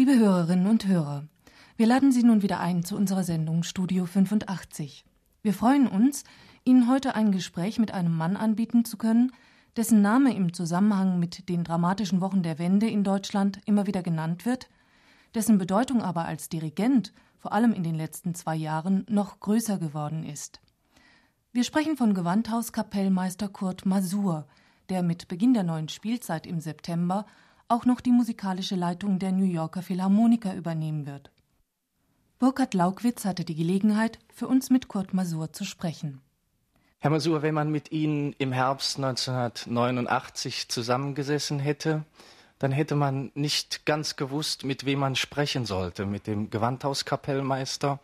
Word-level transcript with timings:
Liebe 0.00 0.18
Hörerinnen 0.18 0.66
und 0.66 0.86
Hörer, 0.86 1.28
wir 1.76 1.86
laden 1.86 2.10
Sie 2.10 2.22
nun 2.22 2.40
wieder 2.40 2.58
ein 2.58 2.84
zu 2.84 2.96
unserer 2.96 3.22
Sendung 3.22 3.64
Studio 3.64 4.06
85. 4.06 5.04
Wir 5.42 5.52
freuen 5.52 5.86
uns, 5.86 6.24
Ihnen 6.64 6.88
heute 6.88 7.14
ein 7.14 7.32
Gespräch 7.32 7.78
mit 7.78 7.92
einem 7.92 8.16
Mann 8.16 8.34
anbieten 8.38 8.86
zu 8.86 8.96
können, 8.96 9.30
dessen 9.76 10.00
Name 10.00 10.34
im 10.34 10.54
Zusammenhang 10.54 11.18
mit 11.18 11.50
den 11.50 11.64
dramatischen 11.64 12.22
Wochen 12.22 12.42
der 12.42 12.58
Wende 12.58 12.88
in 12.88 13.04
Deutschland 13.04 13.60
immer 13.66 13.86
wieder 13.86 14.02
genannt 14.02 14.46
wird, 14.46 14.70
dessen 15.34 15.58
Bedeutung 15.58 16.00
aber 16.00 16.24
als 16.24 16.48
Dirigent 16.48 17.12
vor 17.36 17.52
allem 17.52 17.74
in 17.74 17.82
den 17.82 17.94
letzten 17.94 18.34
zwei 18.34 18.56
Jahren 18.56 19.04
noch 19.06 19.38
größer 19.38 19.76
geworden 19.76 20.24
ist. 20.24 20.62
Wir 21.52 21.62
sprechen 21.62 21.98
von 21.98 22.14
Gewandhauskapellmeister 22.14 23.48
Kurt 23.48 23.84
Masur, 23.84 24.46
der 24.88 25.02
mit 25.02 25.28
Beginn 25.28 25.52
der 25.52 25.64
neuen 25.64 25.90
Spielzeit 25.90 26.46
im 26.46 26.58
September 26.58 27.26
auch 27.70 27.84
noch 27.84 28.00
die 28.00 28.10
musikalische 28.10 28.74
Leitung 28.74 29.18
der 29.18 29.32
New 29.32 29.44
Yorker 29.44 29.82
Philharmoniker 29.82 30.54
übernehmen 30.54 31.06
wird. 31.06 31.30
Burkhard 32.38 32.74
Laugwitz 32.74 33.24
hatte 33.24 33.44
die 33.44 33.54
Gelegenheit, 33.54 34.18
für 34.34 34.48
uns 34.48 34.70
mit 34.70 34.88
Kurt 34.88 35.14
Masur 35.14 35.52
zu 35.52 35.64
sprechen. 35.64 36.20
Herr 36.98 37.10
Masur, 37.10 37.42
wenn 37.42 37.54
man 37.54 37.70
mit 37.70 37.92
Ihnen 37.92 38.34
im 38.38 38.52
Herbst 38.52 38.96
1989 38.96 40.68
zusammengesessen 40.68 41.58
hätte, 41.58 42.04
dann 42.58 42.72
hätte 42.72 42.94
man 42.94 43.30
nicht 43.34 43.86
ganz 43.86 44.16
gewusst, 44.16 44.64
mit 44.64 44.84
wem 44.84 44.98
man 44.98 45.16
sprechen 45.16 45.64
sollte, 45.64 46.04
mit 46.04 46.26
dem 46.26 46.50
Gewandhauskapellmeister 46.50 48.00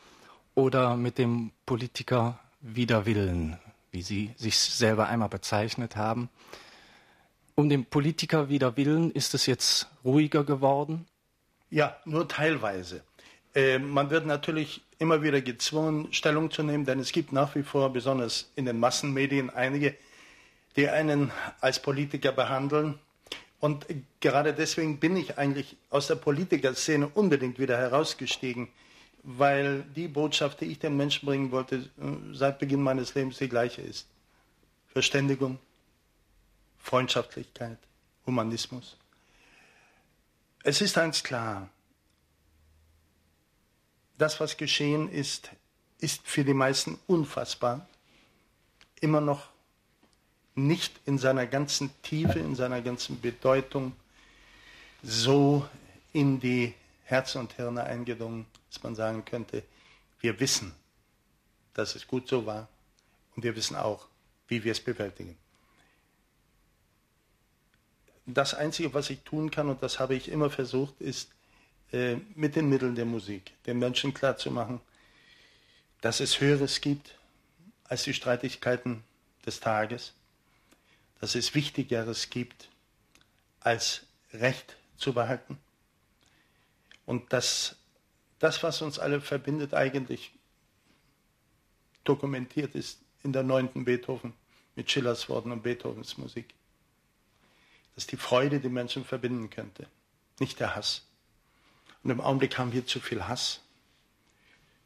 oder 0.55 0.97
mit 0.97 1.19
dem 1.19 1.53
Politiker 1.67 2.39
wider 2.61 3.05
Willen, 3.05 3.59
wie 3.91 4.03
Sie 4.03 4.35
sich 4.37 4.59
selber 4.59 5.09
einmal 5.09 5.29
bezeichnet 5.29 5.97
haben. 5.97 6.31
Um 7.59 7.71
den 7.71 7.87
Politiker 7.87 8.51
wider 8.51 8.77
Willen 8.77 9.11
ist 9.13 9.33
es 9.33 9.47
jetzt 9.47 9.89
ruhiger 10.05 10.45
geworden? 10.45 11.07
Ja, 11.71 11.97
nur 12.05 12.29
teilweise. 12.29 13.03
Äh, 13.55 13.79
man 13.79 14.11
wird 14.11 14.27
natürlich 14.27 14.83
immer 14.99 15.23
wieder 15.23 15.41
gezwungen, 15.41 16.13
Stellung 16.13 16.51
zu 16.51 16.63
nehmen, 16.63 16.85
denn 16.85 17.01
es 17.01 17.13
gibt 17.13 17.33
nach 17.33 17.55
wie 17.55 17.63
vor, 17.63 17.91
besonders 17.95 18.53
in 18.57 18.67
den 18.67 18.79
Massenmedien, 18.79 19.49
einige, 19.49 19.95
die 20.77 20.91
einen 20.91 21.33
als 21.63 21.81
Politiker 21.81 22.31
behandeln. 22.31 22.99
Und 23.59 23.87
gerade 24.21 24.53
deswegen 24.53 25.01
bin 25.01 25.17
ich 25.17 25.39
eigentlich 25.39 25.77
aus 25.89 26.09
der 26.09 26.17
Politikerszene 26.17 27.09
unbedingt 27.09 27.59
wieder 27.59 27.79
herausgestiegen, 27.79 28.69
weil 29.23 29.83
die 29.97 30.09
Botschaft, 30.09 30.61
die 30.61 30.67
ich 30.67 30.79
den 30.79 30.95
Menschen 30.95 31.25
bringen 31.25 31.51
wollte, 31.53 31.77
äh, 31.77 32.35
seit 32.35 32.59
Beginn 32.59 32.83
meines 32.83 33.15
Lebens 33.15 33.39
die 33.39 33.49
gleiche 33.49 33.81
ist. 33.81 34.07
Verständigung, 34.89 35.59
Freundschaftlichkeit, 36.87 37.79
Humanismus. 38.27 38.97
Es 40.63 40.81
ist 40.81 40.97
eins 40.97 41.25
klar, 41.25 41.69
das, 44.17 44.39
was 44.39 44.57
geschehen 44.57 45.11
ist, 45.11 45.51
ist 45.99 46.21
für 46.29 46.45
die 46.45 46.55
meisten 46.55 46.97
unfassbar. 47.09 47.89
Immer 49.01 49.21
noch 49.21 49.49
nicht 50.55 51.01
in 51.07 51.19
seiner 51.19 51.49
ganzen 51.49 51.91
Tiefe, 52.03 52.39
in 52.39 52.55
seiner 52.55 52.81
ganzen 52.83 53.21
Bedeutung 53.21 53.93
so 55.03 55.69
in 56.13 56.39
die 56.39 56.73
Herzen 57.03 57.41
und 57.41 57.53
Hirne 57.55 57.83
eingedrungen, 57.83 58.47
dass 58.71 58.81
man 58.85 58.95
sagen 58.95 59.25
könnte, 59.25 59.65
wir 60.21 60.39
wissen, 60.39 60.73
dass 61.75 61.97
es 61.97 62.07
gut 62.07 62.29
so 62.29 62.47
war 62.47 62.69
und 63.35 63.43
wir 63.43 63.57
wissen 63.57 63.75
auch, 63.75 64.07
wie 64.47 64.63
wir 64.63 64.71
es 64.71 64.81
bewältigen. 64.81 65.37
Das 68.27 68.55
Einzige, 68.55 68.93
was 68.93 69.11
ich 69.11 69.21
tun 69.21 69.51
kann, 69.51 69.69
und 69.69 69.83
das 69.83 70.01
habe 70.01 70.15
ich 70.15 70.29
immer 70.29 70.51
versucht, 70.51 71.01
ist, 71.01 71.31
äh, 71.93 72.17
mit 72.35 72.57
den 72.57 72.69
Mitteln 72.69 72.97
der 72.97 73.05
Musik 73.05 73.53
den 73.67 73.79
Menschen 73.79 74.13
klarzumachen, 74.13 74.81
dass 76.01 76.21
es 76.21 76.41
Höheres 76.41 76.81
gibt 76.81 77.17
als 77.85 78.03
die 78.03 78.15
Streitigkeiten 78.15 79.05
des 79.45 79.61
Tages, 79.61 80.13
dass 81.21 81.37
es 81.37 81.55
Wichtigeres 81.55 82.29
gibt 82.31 82.69
als 83.61 84.03
Recht 84.33 84.77
zu 84.97 85.13
behalten 85.13 85.59
und 87.07 87.33
dass 87.33 87.77
das, 88.41 88.63
was 88.63 88.83
uns 88.83 88.99
alle 88.99 89.21
verbindet, 89.21 89.73
eigentlich 89.73 90.33
dokumentiert 92.05 92.75
ist 92.75 92.99
in 93.23 93.33
der 93.33 93.43
neunten 93.43 93.85
Beethoven 93.85 94.35
mit 94.75 94.91
Schillers 94.91 95.29
Worten 95.29 95.53
und 95.53 95.63
Beethovens 95.63 96.19
Musik. 96.19 96.53
Dass 97.97 98.07
die 98.07 98.17
Freude 98.17 98.61
die 98.61 98.69
Menschen 98.69 99.05
verbinden 99.05 99.51
könnte, 99.51 99.89
nicht 100.39 100.61
der 100.61 100.77
Hass. 100.77 101.03
Und 102.05 102.11
im 102.11 102.21
Augenblick 102.21 102.57
haben 102.57 102.73
wir 102.73 102.87
zu 102.87 103.01
viel 103.01 103.27
Hass, 103.27 103.63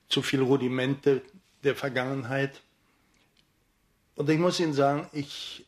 zu 0.09 0.23
viele 0.23 0.45
Rudimente 0.45 1.23
der 1.63 1.77
Vergangenheit. 1.77 2.63
Und 4.15 4.31
ich 4.31 4.39
muss 4.39 4.59
Ihnen 4.59 4.73
sagen, 4.73 5.07
ich 5.13 5.67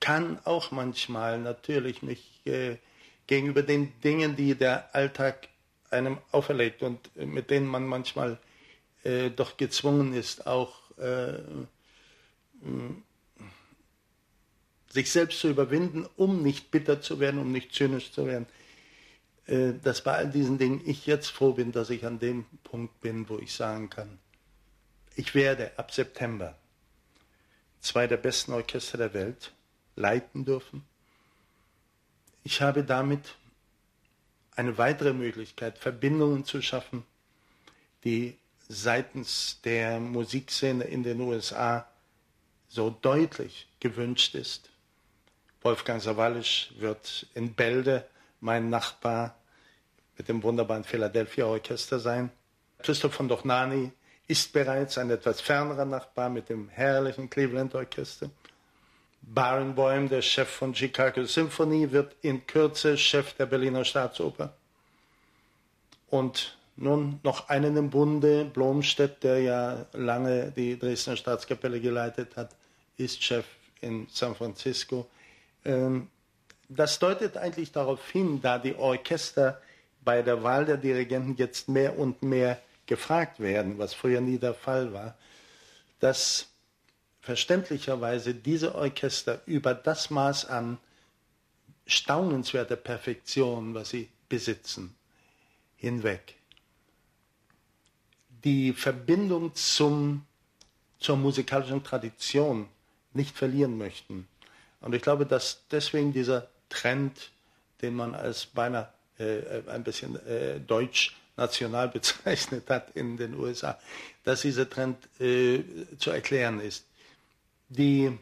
kann 0.00 0.38
auch 0.44 0.70
manchmal 0.70 1.38
natürlich 1.38 2.02
mich 2.02 2.40
äh, 2.46 2.76
gegenüber 3.26 3.62
den 3.62 3.98
Dingen, 4.00 4.36
die 4.36 4.54
der 4.54 4.94
Alltag 4.94 5.48
einem 5.90 6.18
auferlegt 6.30 6.82
und 6.82 7.14
mit 7.16 7.50
denen 7.50 7.66
man 7.66 7.86
manchmal 7.86 8.38
äh, 9.02 9.30
doch 9.30 9.56
gezwungen 9.56 10.12
ist, 10.12 10.46
auch 10.46 10.74
äh, 10.98 11.38
sich 14.94 15.10
selbst 15.10 15.40
zu 15.40 15.48
überwinden, 15.48 16.06
um 16.16 16.42
nicht 16.42 16.70
bitter 16.70 17.00
zu 17.00 17.18
werden, 17.18 17.40
um 17.40 17.50
nicht 17.50 17.74
zynisch 17.74 18.12
zu 18.12 18.26
werden. 18.26 18.46
Äh, 19.46 19.72
dass 19.82 20.04
bei 20.04 20.12
all 20.12 20.30
diesen 20.30 20.56
Dingen 20.56 20.80
ich 20.86 21.04
jetzt 21.06 21.30
froh 21.30 21.52
bin, 21.52 21.72
dass 21.72 21.90
ich 21.90 22.06
an 22.06 22.20
dem 22.20 22.46
Punkt 22.62 23.00
bin, 23.00 23.28
wo 23.28 23.38
ich 23.38 23.52
sagen 23.52 23.90
kann, 23.90 24.20
ich 25.16 25.34
werde 25.34 25.72
ab 25.76 25.92
September 25.92 26.56
zwei 27.80 28.06
der 28.06 28.16
besten 28.18 28.52
Orchester 28.52 28.96
der 28.96 29.14
Welt 29.14 29.52
leiten 29.96 30.44
dürfen. 30.44 30.84
Ich 32.44 32.62
habe 32.62 32.84
damit 32.84 33.34
eine 34.54 34.78
weitere 34.78 35.12
Möglichkeit, 35.12 35.76
Verbindungen 35.76 36.44
zu 36.44 36.62
schaffen, 36.62 37.04
die 38.04 38.38
seitens 38.68 39.60
der 39.64 39.98
Musikszene 39.98 40.84
in 40.84 41.02
den 41.02 41.20
USA 41.20 41.86
so 42.68 42.90
deutlich 42.90 43.66
gewünscht 43.80 44.36
ist. 44.36 44.70
Wolfgang 45.64 46.02
Sawalisch 46.02 46.72
wird 46.76 47.26
in 47.34 47.54
Bälde 47.54 48.04
mein 48.40 48.68
Nachbar 48.68 49.34
mit 50.18 50.28
dem 50.28 50.42
wunderbaren 50.42 50.84
Philadelphia 50.84 51.46
Orchester 51.46 51.98
sein. 51.98 52.30
Christoph 52.82 53.14
von 53.14 53.28
Dochnani 53.28 53.90
ist 54.26 54.52
bereits 54.52 54.98
ein 54.98 55.10
etwas 55.10 55.40
fernerer 55.40 55.86
Nachbar 55.86 56.28
mit 56.28 56.50
dem 56.50 56.68
herrlichen 56.68 57.30
Cleveland 57.30 57.74
Orchester. 57.74 58.28
Barenboim, 59.22 60.10
der 60.10 60.20
Chef 60.20 60.50
von 60.50 60.74
Chicago 60.74 61.24
Symphony, 61.24 61.90
wird 61.90 62.14
in 62.20 62.46
Kürze 62.46 62.98
Chef 62.98 63.32
der 63.32 63.46
Berliner 63.46 63.86
Staatsoper. 63.86 64.52
Und 66.10 66.58
nun 66.76 67.20
noch 67.22 67.48
einen 67.48 67.78
im 67.78 67.88
Bunde, 67.88 68.44
Blomstedt, 68.44 69.22
der 69.22 69.40
ja 69.40 69.86
lange 69.94 70.52
die 70.54 70.78
Dresdner 70.78 71.16
Staatskapelle 71.16 71.80
geleitet 71.80 72.36
hat, 72.36 72.54
ist 72.98 73.22
Chef 73.22 73.46
in 73.80 74.06
San 74.10 74.34
Francisco. 74.34 75.08
Ähm, 75.64 76.08
das 76.68 76.98
deutet 76.98 77.36
eigentlich 77.36 77.72
darauf 77.72 78.10
hin, 78.10 78.40
da 78.40 78.58
die 78.58 78.74
Orchester 78.74 79.60
bei 80.04 80.22
der 80.22 80.42
Wahl 80.42 80.64
der 80.64 80.76
Dirigenten 80.76 81.36
jetzt 81.36 81.68
mehr 81.68 81.98
und 81.98 82.22
mehr 82.22 82.60
gefragt 82.86 83.40
werden, 83.40 83.78
was 83.78 83.94
früher 83.94 84.20
nie 84.20 84.38
der 84.38 84.54
Fall 84.54 84.92
war, 84.92 85.16
dass 86.00 86.48
verständlicherweise 87.20 88.34
diese 88.34 88.74
Orchester 88.74 89.40
über 89.46 89.74
das 89.74 90.10
Maß 90.10 90.46
an 90.46 90.78
staunenswerter 91.86 92.76
Perfektion, 92.76 93.74
was 93.74 93.90
sie 93.90 94.08
besitzen, 94.28 94.94
hinweg 95.76 96.36
die 98.44 98.74
Verbindung 98.74 99.54
zum, 99.54 100.24
zur 100.98 101.16
musikalischen 101.16 101.82
Tradition 101.82 102.68
nicht 103.14 103.36
verlieren 103.36 103.78
möchten. 103.78 104.28
Und 104.84 104.94
ich 104.94 105.00
glaube, 105.00 105.24
dass 105.24 105.62
deswegen 105.70 106.12
dieser 106.12 106.46
Trend, 106.68 107.30
den 107.80 107.94
man 107.94 108.14
als 108.14 108.44
beinahe 108.44 108.88
äh, 109.18 109.62
ein 109.66 109.82
bisschen 109.82 110.14
äh, 110.26 110.60
deutsch 110.60 111.16
national 111.38 111.88
bezeichnet 111.98 112.68
hat 112.68 112.90
in 112.94 113.16
den 113.16 113.34
USA, 113.34 113.78
dass 114.24 114.42
dieser 114.42 114.68
Trend 114.68 114.98
äh, 115.20 115.62
zu 115.98 116.10
erklären 116.10 116.60
ist. 116.60 116.84
Die 117.70 118.18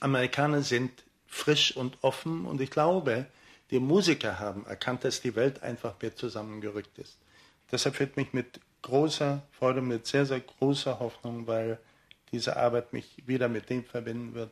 Amerikaner 0.00 0.62
sind 0.62 0.90
frisch 1.26 1.76
und 1.76 1.98
offen 2.00 2.46
und 2.46 2.62
ich 2.62 2.70
glaube, 2.70 3.26
die 3.70 3.78
Musiker 3.78 4.38
haben 4.38 4.64
erkannt, 4.64 5.04
dass 5.04 5.20
die 5.20 5.36
Welt 5.36 5.62
einfach 5.62 6.00
mehr 6.00 6.16
zusammengerückt 6.16 6.98
ist. 6.98 7.18
Deshalb 7.70 8.00
wird 8.00 8.16
mich 8.16 8.32
mit 8.32 8.58
großer 8.80 9.42
Freude, 9.50 9.82
mit 9.82 10.06
sehr, 10.06 10.24
sehr 10.24 10.40
großer 10.40 10.98
Hoffnung, 10.98 11.46
weil 11.46 11.78
diese 12.32 12.56
Arbeit 12.56 12.94
mich 12.94 13.22
wieder 13.26 13.48
mit 13.48 13.68
dem 13.68 13.84
verbinden 13.84 14.34
wird, 14.34 14.50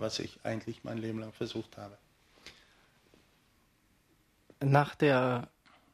was 0.00 0.18
ich 0.18 0.38
eigentlich 0.44 0.84
mein 0.84 0.98
Leben 0.98 1.18
lang 1.18 1.32
versucht 1.32 1.76
habe. 1.76 1.96
Nach 4.60 4.94
der 4.94 5.48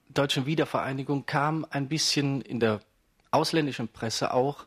deutschen 0.08 0.46
Wiedervereinigung 0.46 1.26
kam 1.26 1.66
ein 1.70 1.88
bisschen 1.88 2.40
in 2.40 2.60
der 2.60 2.80
ausländischen 3.30 3.88
Presse 3.88 4.32
auch 4.32 4.64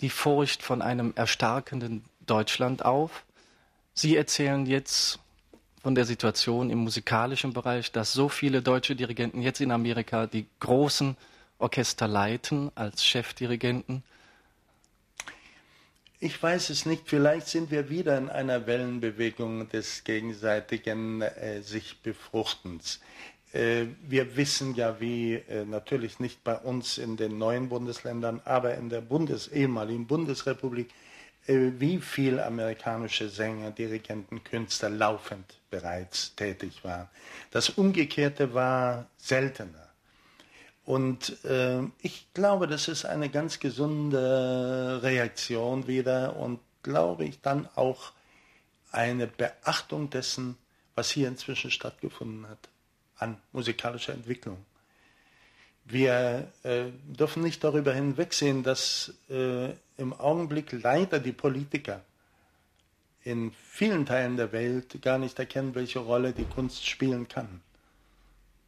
die 0.00 0.10
Furcht 0.10 0.62
von 0.62 0.82
einem 0.82 1.12
erstarkenden 1.16 2.04
Deutschland 2.26 2.84
auf. 2.84 3.24
Sie 3.94 4.16
erzählen 4.16 4.66
jetzt 4.66 5.20
von 5.82 5.94
der 5.94 6.04
Situation 6.04 6.70
im 6.70 6.78
musikalischen 6.78 7.52
Bereich, 7.52 7.92
dass 7.92 8.12
so 8.12 8.28
viele 8.28 8.62
deutsche 8.62 8.96
Dirigenten 8.96 9.40
jetzt 9.40 9.60
in 9.60 9.70
Amerika 9.70 10.26
die 10.26 10.46
großen 10.60 11.16
Orchester 11.58 12.08
leiten 12.08 12.72
als 12.74 13.04
Chefdirigenten. 13.04 14.02
Ich 16.18 16.42
weiß 16.42 16.70
es 16.70 16.86
nicht. 16.86 17.02
Vielleicht 17.06 17.46
sind 17.46 17.70
wir 17.70 17.90
wieder 17.90 18.16
in 18.16 18.30
einer 18.30 18.66
Wellenbewegung 18.66 19.68
des 19.68 20.02
gegenseitigen 20.02 21.20
äh, 21.20 21.60
sich 21.60 22.00
Befruchtens. 22.00 23.00
Äh, 23.52 23.86
wir 24.00 24.34
wissen 24.34 24.74
ja, 24.74 24.98
wie 24.98 25.34
äh, 25.34 25.66
natürlich 25.66 26.18
nicht 26.18 26.42
bei 26.42 26.56
uns 26.56 26.96
in 26.96 27.18
den 27.18 27.36
neuen 27.36 27.68
Bundesländern, 27.68 28.40
aber 28.46 28.76
in 28.76 28.88
der 28.88 29.02
Bundes 29.02 29.48
ehemaligen 29.48 30.06
Bundesrepublik, 30.06 30.88
äh, 31.46 31.72
wie 31.78 31.98
viele 31.98 32.46
amerikanische 32.46 33.28
Sänger, 33.28 33.70
Dirigenten, 33.70 34.42
Künstler 34.42 34.88
laufend 34.88 35.58
bereits 35.68 36.34
tätig 36.34 36.82
waren. 36.82 37.08
Das 37.50 37.68
Umgekehrte 37.68 38.54
war 38.54 39.06
seltener. 39.18 39.85
Und 40.86 41.44
äh, 41.44 41.82
ich 42.00 42.32
glaube, 42.32 42.68
das 42.68 42.86
ist 42.86 43.04
eine 43.04 43.28
ganz 43.28 43.58
gesunde 43.58 45.00
Reaktion 45.02 45.88
wieder 45.88 46.36
und 46.36 46.60
glaube 46.84 47.24
ich 47.24 47.40
dann 47.40 47.68
auch 47.74 48.12
eine 48.92 49.26
Beachtung 49.26 50.10
dessen, 50.10 50.56
was 50.94 51.10
hier 51.10 51.26
inzwischen 51.26 51.72
stattgefunden 51.72 52.48
hat 52.48 52.68
an 53.18 53.36
musikalischer 53.52 54.12
Entwicklung. 54.12 54.58
Wir 55.84 56.48
äh, 56.62 56.86
dürfen 57.06 57.42
nicht 57.42 57.64
darüber 57.64 57.92
hinwegsehen, 57.92 58.62
dass 58.62 59.12
äh, 59.28 59.70
im 59.96 60.12
Augenblick 60.12 60.70
leider 60.70 61.18
die 61.18 61.32
Politiker 61.32 62.02
in 63.24 63.50
vielen 63.50 64.06
Teilen 64.06 64.36
der 64.36 64.52
Welt 64.52 65.02
gar 65.02 65.18
nicht 65.18 65.36
erkennen, 65.38 65.74
welche 65.74 65.98
Rolle 65.98 66.32
die 66.32 66.44
Kunst 66.44 66.86
spielen 66.86 67.26
kann. 67.26 67.60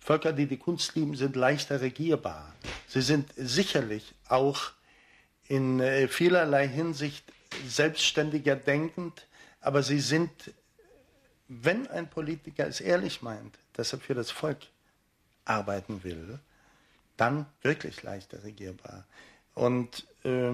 Völker, 0.01 0.33
die 0.33 0.47
die 0.47 0.57
Kunst 0.57 0.95
lieben, 0.95 1.17
sind 1.17 1.37
leichter 1.37 1.81
regierbar. 1.81 2.55
Sie 2.87 3.03
sind 3.03 3.31
sicherlich 3.37 4.15
auch 4.29 4.71
in 5.49 5.81
äh, 5.81 6.09
vielerlei 6.09 6.69
Hinsicht 6.69 7.25
selbstständiger 7.67 8.57
denkend, 8.57 9.27
aber 9.61 9.83
sie 9.83 10.01
sind, 10.01 10.31
wenn 11.49 11.87
ein 11.89 12.09
Politiker 12.09 12.67
es 12.67 12.81
ehrlich 12.81 13.23
meint, 13.23 13.59
dass 13.73 13.93
er 13.93 13.99
für 13.99 14.15
das 14.15 14.31
Volk 14.31 14.59
arbeiten 15.45 16.05
will, 16.05 16.39
dann 17.17 17.47
wirklich 17.63 18.03
leichter 18.03 18.43
regierbar. 18.45 19.05
Und 19.55 20.07
äh, 20.25 20.53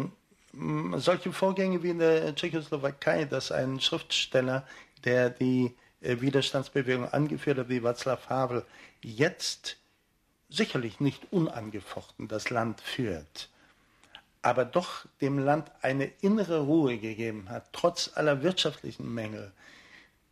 solche 0.97 1.33
Vorgänge 1.33 1.83
wie 1.83 1.91
in 1.91 1.99
der 1.99 2.35
Tschechoslowakei, 2.35 3.25
dass 3.25 3.53
ein 3.53 3.81
Schriftsteller, 3.81 4.67
der 5.05 5.31
die 5.31 5.75
äh, 6.01 6.21
Widerstandsbewegung 6.21 7.09
angeführt 7.09 7.59
hat, 7.59 7.69
wie 7.69 7.81
Václav 7.81 8.29
Havel, 8.29 8.65
jetzt 9.05 9.77
sicherlich 10.49 11.01
nicht 11.01 11.33
unangefochten 11.33 12.29
das 12.29 12.51
Land 12.51 12.81
führt, 12.81 13.49
aber 14.43 14.65
doch 14.65 15.07
dem 15.21 15.39
Land 15.39 15.71
eine 15.83 16.07
innere 16.21 16.61
Ruhe 16.61 16.99
gegeben 16.99 17.49
hat, 17.49 17.73
trotz 17.73 18.11
aller 18.15 18.43
wirtschaftlichen 18.43 19.13
Mängel, 19.13 19.53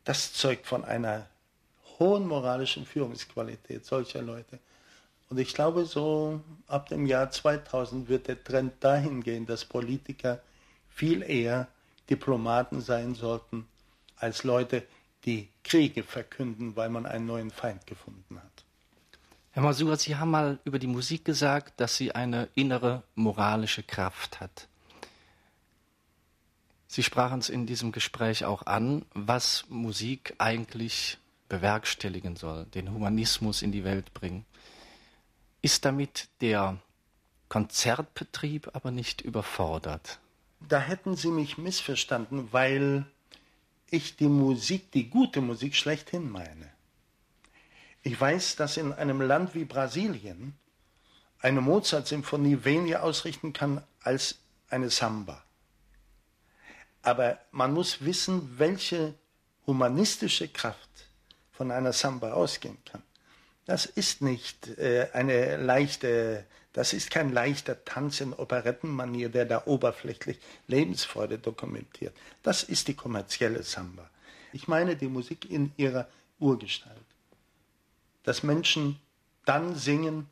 das 0.04 0.32
zeugt 0.32 0.66
von 0.66 0.84
einer 0.84 1.26
hohen 1.98 2.26
moralischen 2.26 2.84
Führungsqualität 2.84 3.84
solcher 3.84 4.22
Leute. 4.22 4.58
Und 5.30 5.38
ich 5.38 5.54
glaube, 5.54 5.86
so 5.86 6.42
ab 6.66 6.88
dem 6.88 7.06
Jahr 7.06 7.30
2000 7.30 8.08
wird 8.08 8.28
der 8.28 8.42
Trend 8.42 8.74
dahin 8.84 9.22
gehen, 9.22 9.46
dass 9.46 9.64
Politiker 9.64 10.42
viel 10.90 11.22
eher 11.22 11.68
Diplomaten 12.10 12.80
sein 12.80 13.14
sollten 13.14 13.66
als 14.16 14.44
Leute, 14.44 14.82
die 15.24 15.48
Kriege 15.64 16.02
verkünden, 16.02 16.76
weil 16.76 16.90
man 16.90 17.06
einen 17.06 17.26
neuen 17.26 17.50
Feind 17.50 17.86
gefunden 17.86 18.36
hat. 18.36 18.61
Herr 19.54 19.62
Masura, 19.62 19.96
Sie 19.96 20.16
haben 20.16 20.30
mal 20.30 20.58
über 20.64 20.78
die 20.78 20.86
Musik 20.86 21.26
gesagt, 21.26 21.78
dass 21.78 21.94
sie 21.96 22.14
eine 22.14 22.48
innere 22.54 23.02
moralische 23.14 23.82
Kraft 23.82 24.40
hat. 24.40 24.66
Sie 26.88 27.02
sprachen 27.02 27.38
es 27.38 27.50
in 27.50 27.66
diesem 27.66 27.92
Gespräch 27.92 28.46
auch 28.46 28.64
an, 28.64 29.04
was 29.12 29.66
Musik 29.68 30.34
eigentlich 30.38 31.18
bewerkstelligen 31.50 32.36
soll, 32.36 32.64
den 32.64 32.90
Humanismus 32.90 33.60
in 33.60 33.72
die 33.72 33.84
Welt 33.84 34.14
bringen. 34.14 34.46
Ist 35.60 35.84
damit 35.84 36.28
der 36.40 36.78
Konzertbetrieb 37.50 38.70
aber 38.72 38.90
nicht 38.90 39.20
überfordert? 39.20 40.18
Da 40.66 40.80
hätten 40.80 41.14
Sie 41.14 41.30
mich 41.30 41.58
missverstanden, 41.58 42.48
weil 42.52 43.04
ich 43.90 44.16
die 44.16 44.28
Musik, 44.28 44.92
die 44.92 45.10
gute 45.10 45.42
Musik 45.42 45.76
schlechthin 45.76 46.30
meine. 46.30 46.70
Ich 48.02 48.20
weiß, 48.20 48.56
dass 48.56 48.76
in 48.76 48.92
einem 48.92 49.20
Land 49.20 49.54
wie 49.54 49.64
Brasilien 49.64 50.58
eine 51.40 51.60
Mozart-Symphonie 51.60 52.64
weniger 52.64 53.02
ausrichten 53.02 53.52
kann 53.52 53.82
als 54.02 54.38
eine 54.70 54.90
Samba. 54.90 55.44
Aber 57.02 57.38
man 57.50 57.72
muss 57.74 58.04
wissen, 58.04 58.58
welche 58.58 59.14
humanistische 59.66 60.48
Kraft 60.48 60.88
von 61.52 61.70
einer 61.70 61.92
Samba 61.92 62.32
ausgehen 62.32 62.78
kann. 62.84 63.02
Das 63.66 63.86
ist 63.86 64.22
nicht 64.22 64.68
äh, 64.78 65.08
eine 65.12 65.56
leichte, 65.56 66.44
das 66.72 66.92
ist 66.92 67.10
kein 67.10 67.32
leichter 67.32 67.84
Tanz 67.84 68.20
in 68.20 68.32
Operettenmanier, 68.32 69.28
der 69.28 69.44
da 69.44 69.62
oberflächlich 69.66 70.38
Lebensfreude 70.66 71.38
dokumentiert. 71.38 72.16
Das 72.42 72.64
ist 72.64 72.88
die 72.88 72.94
kommerzielle 72.94 73.62
Samba. 73.62 74.08
Ich 74.52 74.66
meine 74.66 74.96
die 74.96 75.08
Musik 75.08 75.48
in 75.48 75.72
ihrer 75.76 76.08
Urgestalt. 76.40 77.11
Dass 78.24 78.42
Menschen 78.42 78.98
dann 79.44 79.74
singen, 79.74 80.28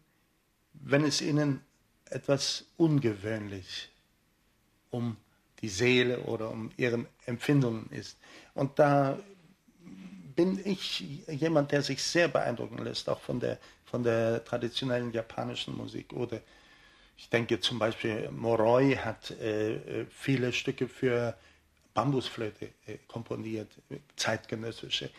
wenn 0.72 1.04
es 1.04 1.20
ihnen 1.20 1.60
etwas 2.06 2.64
ungewöhnlich 2.76 3.88
um 4.90 5.16
die 5.62 5.68
Seele 5.68 6.20
oder 6.20 6.50
um 6.50 6.70
ihren 6.76 7.06
Empfindungen 7.26 7.88
ist. 7.90 8.16
Und 8.54 8.78
da 8.78 9.18
bin 10.34 10.60
ich 10.64 11.00
jemand, 11.28 11.72
der 11.72 11.82
sich 11.82 12.02
sehr 12.02 12.28
beeindrucken 12.28 12.78
lässt, 12.78 13.08
auch 13.08 13.20
von 13.20 13.40
der, 13.40 13.58
von 13.84 14.02
der 14.02 14.44
traditionellen 14.44 15.12
japanischen 15.12 15.76
Musik. 15.76 16.12
Oder 16.12 16.40
ich 17.16 17.28
denke 17.28 17.60
zum 17.60 17.78
Beispiel, 17.78 18.30
Moroi 18.30 18.96
hat 18.96 19.30
äh, 19.32 19.74
äh 19.74 20.06
viele 20.08 20.52
Stücke 20.52 20.88
für 20.88 21.36
Bambusflöte 21.92 22.70
äh, 22.86 22.96
komponiert, 23.06 23.68
zeitgenössische. 24.16 25.10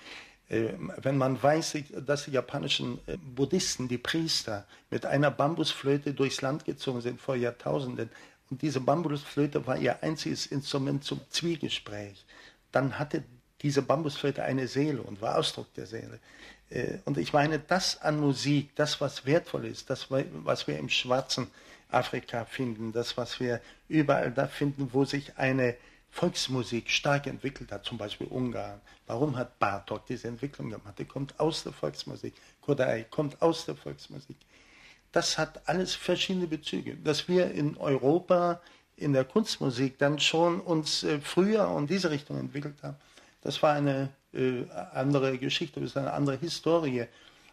Äh, 0.51 0.73
wenn 0.97 1.17
man 1.17 1.41
weiß, 1.41 1.77
dass 2.05 2.25
die 2.25 2.31
japanischen 2.31 2.99
äh, 3.07 3.15
Buddhisten, 3.17 3.87
die 3.87 3.97
Priester, 3.97 4.65
mit 4.89 5.05
einer 5.05 5.31
Bambusflöte 5.31 6.13
durchs 6.13 6.41
Land 6.41 6.65
gezogen 6.65 6.99
sind 6.99 7.21
vor 7.21 7.37
Jahrtausenden 7.37 8.09
und 8.49 8.61
diese 8.61 8.81
Bambusflöte 8.81 9.65
war 9.65 9.77
ihr 9.77 10.03
einziges 10.03 10.45
Instrument 10.45 11.05
zum 11.05 11.21
Zwiegespräch, 11.29 12.25
dann 12.73 12.99
hatte 12.99 13.23
diese 13.61 13.81
Bambusflöte 13.81 14.43
eine 14.43 14.67
Seele 14.67 15.01
und 15.01 15.21
war 15.21 15.37
Ausdruck 15.37 15.73
der 15.75 15.85
Seele. 15.85 16.19
Äh, 16.69 16.97
und 17.05 17.17
ich 17.17 17.31
meine, 17.31 17.57
das 17.59 18.01
an 18.01 18.19
Musik, 18.19 18.75
das, 18.75 18.99
was 18.99 19.25
wertvoll 19.25 19.65
ist, 19.65 19.89
das, 19.89 20.07
was 20.11 20.67
wir 20.67 20.77
im 20.77 20.89
schwarzen 20.89 21.47
Afrika 21.89 22.43
finden, 22.43 22.91
das, 22.91 23.15
was 23.15 23.39
wir 23.39 23.61
überall 23.87 24.31
da 24.31 24.47
finden, 24.47 24.89
wo 24.91 25.05
sich 25.05 25.37
eine 25.37 25.77
Volksmusik 26.11 26.89
stark 26.89 27.25
entwickelt 27.25 27.71
hat, 27.71 27.85
zum 27.85 27.97
Beispiel 27.97 28.27
Ungarn. 28.27 28.81
Warum 29.07 29.37
hat 29.37 29.57
Bartok 29.59 30.05
diese 30.05 30.27
Entwicklung 30.27 30.69
gemacht? 30.69 30.99
Die 30.99 31.05
kommt 31.05 31.39
aus 31.39 31.63
der 31.63 31.71
Volksmusik. 31.71 32.33
Kodai 32.59 33.05
kommt 33.09 33.41
aus 33.41 33.65
der 33.65 33.75
Volksmusik. 33.75 34.35
Das 35.13 35.37
hat 35.37 35.67
alles 35.67 35.95
verschiedene 35.95 36.47
Bezüge. 36.47 36.95
Dass 36.97 37.27
wir 37.27 37.51
in 37.51 37.77
Europa 37.77 38.61
in 38.97 39.13
der 39.13 39.23
Kunstmusik 39.23 39.97
dann 39.97 40.19
schon 40.19 40.59
uns 40.59 41.03
äh, 41.03 41.19
früher 41.19 41.75
in 41.77 41.87
diese 41.87 42.11
Richtung 42.11 42.37
entwickelt 42.37 42.75
haben, 42.83 42.97
das 43.41 43.63
war 43.63 43.73
eine 43.73 44.09
äh, 44.33 44.63
andere 44.93 45.37
Geschichte, 45.37 45.79
das 45.79 45.91
ist 45.91 45.97
eine 45.97 46.13
andere 46.13 46.37
Historie. 46.37 47.05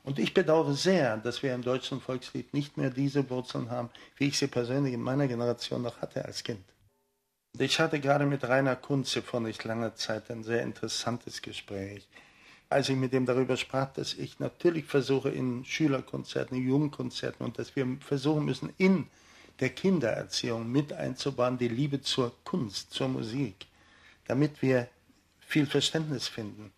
Und 0.05 0.19
ich 0.19 0.35
bedauere 0.35 0.75
sehr, 0.75 1.17
dass 1.17 1.43
wir 1.43 1.55
im 1.55 1.62
deutschen 1.62 2.00
Volkslied 2.00 2.53
nicht 2.55 2.77
mehr 2.77 2.91
diese 2.91 3.29
Wurzeln 3.31 3.71
haben, 3.71 3.91
wie 4.17 4.29
ich 4.29 4.38
sie 4.38 4.47
persönlich 4.47 4.95
in 4.95 5.03
meiner 5.03 5.29
Generation 5.29 5.83
noch 5.83 6.00
hatte 6.00 6.25
als 6.25 6.43
Kind. 6.43 6.65
Ich 7.61 7.81
hatte 7.81 7.99
gerade 7.99 8.25
mit 8.25 8.45
Rainer 8.45 8.77
Kunze 8.77 9.21
vor 9.21 9.41
nicht 9.41 9.65
langer 9.65 9.97
Zeit 9.97 10.31
ein 10.31 10.45
sehr 10.45 10.62
interessantes 10.62 11.43
Gespräch, 11.43 12.07
als 12.69 12.88
ich 12.88 12.95
mit 12.95 13.12
ihm 13.12 13.27
darüber 13.27 13.57
sprach, 13.57 13.93
dass 13.95 14.15
ich 14.15 14.38
natürlich 14.38 14.85
versuche 14.85 15.31
in 15.31 15.65
Schülerkonzerten, 15.65 16.57
in 16.57 16.69
Jugendkonzerten 16.69 17.45
und 17.45 17.59
dass 17.59 17.75
wir 17.75 17.85
versuchen 17.99 18.45
müssen, 18.45 18.73
in 18.79 19.09
der 19.59 19.71
Kindererziehung 19.71 20.71
mit 20.71 20.93
einzubauen, 20.93 21.59
die 21.59 21.67
Liebe 21.67 22.00
zur 22.00 22.33
Kunst, 22.45 22.93
zur 22.93 23.09
Musik, 23.09 23.67
damit 24.29 24.62
wir 24.62 24.87
viel 25.41 25.67
Verständnis 25.67 26.29
finden. 26.29 26.71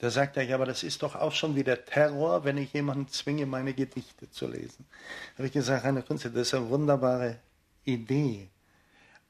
Da 0.00 0.10
sagt 0.10 0.36
er, 0.36 0.42
ja, 0.42 0.56
aber 0.56 0.66
das 0.66 0.82
ist 0.82 1.04
doch 1.04 1.14
auch 1.14 1.32
schon 1.32 1.54
wieder 1.54 1.84
Terror, 1.84 2.44
wenn 2.44 2.58
ich 2.58 2.72
jemanden 2.72 3.06
zwinge, 3.08 3.46
meine 3.46 3.74
Gedichte 3.74 4.28
zu 4.28 4.48
lesen. 4.48 4.86
Da 5.34 5.38
habe 5.38 5.46
ich 5.46 5.52
gesagt, 5.52 5.84
Rainer 5.84 6.02
Kunze, 6.02 6.32
das 6.32 6.48
ist 6.48 6.54
eine 6.54 6.68
wunderbare 6.68 7.38
Idee. 7.84 8.48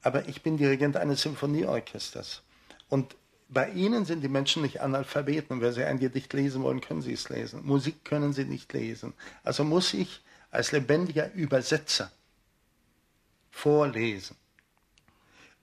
Aber 0.07 0.29
ich 0.29 0.41
bin 0.41 0.57
Dirigent 0.57 0.97
eines 0.97 1.23
Symphonieorchesters. 1.23 2.43
Und 2.89 3.17
bei 3.49 3.71
Ihnen 3.71 4.05
sind 4.05 4.21
die 4.21 4.29
Menschen 4.29 4.63
nicht 4.63 4.81
Analphabeten. 4.81 5.57
Und 5.57 5.63
wenn 5.63 5.73
Sie 5.73 5.83
ein 5.83 5.99
Gedicht 5.99 6.33
lesen 6.33 6.63
wollen, 6.63 6.81
können 6.81 7.03
Sie 7.03 7.13
es 7.13 7.29
lesen. 7.29 7.67
Musik 7.67 8.05
können 8.05 8.33
Sie 8.33 8.45
nicht 8.45 8.73
lesen. 8.73 9.15
Also 9.43 9.65
muss 9.65 9.93
ich 9.95 10.21
als 10.53 10.71
lebendiger 10.71 11.35
Übersetzer 11.35 12.13
vorlesen. 13.51 14.37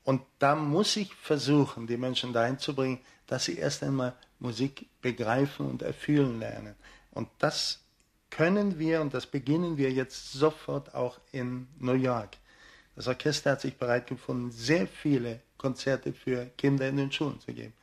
Und 0.03 0.21
da 0.39 0.55
muss 0.57 0.97
ich 0.97 1.15
versuchen, 1.15 1.87
die 1.87 1.95
Menschen 1.95 2.33
dahin 2.33 2.59
zu 2.59 2.75
bringen, 2.75 2.99
dass 3.27 3.45
sie 3.45 3.57
erst 3.57 3.81
einmal 3.81 4.13
Musik 4.39 4.87
begreifen 5.01 5.69
und 5.69 5.83
erfühlen 5.83 6.39
lernen. 6.41 6.75
Und 7.11 7.29
das 7.39 7.79
können 8.29 8.77
wir 8.77 8.99
und 8.99 9.13
das 9.13 9.25
beginnen 9.25 9.77
wir 9.77 9.89
jetzt 9.89 10.33
sofort 10.33 10.93
auch 10.93 11.21
in 11.31 11.69
New 11.79 11.93
York. 11.93 12.35
Das 12.95 13.07
Orchester 13.07 13.51
hat 13.51 13.61
sich 13.61 13.75
bereit 13.75 14.07
gefunden, 14.07 14.51
sehr 14.51 14.87
viele 14.87 15.39
Konzerte 15.57 16.13
für 16.13 16.45
Kinder 16.57 16.87
in 16.87 16.97
den 16.97 17.11
Schulen 17.11 17.39
zu 17.39 17.53
geben. 17.53 17.73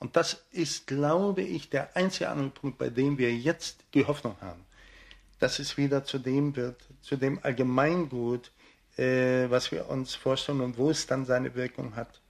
Und 0.00 0.16
das 0.16 0.44
ist, 0.50 0.86
glaube 0.86 1.42
ich, 1.42 1.70
der 1.70 1.96
einzige 1.96 2.28
Angelpunkt, 2.28 2.76
bei 2.76 2.90
dem 2.90 3.16
wir 3.16 3.32
jetzt 3.34 3.78
die 3.94 4.04
Hoffnung 4.04 4.36
haben, 4.40 4.64
dass 5.38 5.58
es 5.58 5.76
wieder 5.78 6.04
zu 6.04 6.18
dem 6.18 6.54
wird, 6.56 6.76
zu 7.00 7.16
dem 7.16 7.38
Allgemeingut, 7.42 8.50
äh, 8.96 9.48
was 9.48 9.72
wir 9.72 9.88
uns 9.88 10.14
vorstellen 10.14 10.60
und 10.60 10.76
wo 10.76 10.90
es 10.90 11.06
dann 11.06 11.24
seine 11.24 11.54
Wirkung 11.54 11.96
hat. 11.96 12.20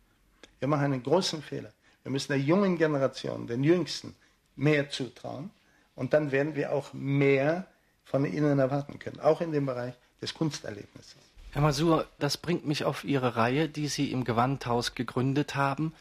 Wir 0.61 0.68
machen 0.68 0.85
einen 0.85 1.02
großen 1.02 1.42
Fehler. 1.42 1.73
Wir 2.02 2.12
müssen 2.12 2.28
der 2.28 2.40
jungen 2.40 2.78
Generation, 2.78 3.47
den 3.47 3.64
Jüngsten, 3.64 4.14
mehr 4.56 4.88
zutrauen 4.88 5.50
und 5.97 6.12
dann 6.12 6.30
werden 6.30 6.54
wir 6.54 6.73
auch 6.73 6.92
mehr 6.92 7.66
von 8.04 8.25
ihnen 8.25 8.59
erwarten 8.59 8.99
können, 8.99 9.21
auch 9.21 9.40
in 9.40 9.52
dem 9.52 9.66
Bereich 9.66 9.94
des 10.21 10.33
Kunsterlebnisses. 10.33 11.16
Herr 11.55 11.63
Masur, 11.63 12.09
das 12.19 12.37
bringt 12.37 12.67
mich 12.67 12.85
auf 12.85 13.05
Ihre 13.05 13.37
Reihe, 13.37 13.69
die 13.69 13.87
Sie 13.87 14.11
im 14.11 14.25
Gewandhaus 14.25 14.97
gegründet 14.97 15.55
haben, 15.55 15.95